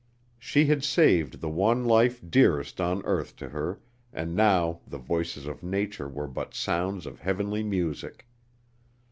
[0.39, 3.81] She had saved the one life dearest on earth to her,
[4.11, 8.25] and now the voices of nature were but sounds of heavenly music.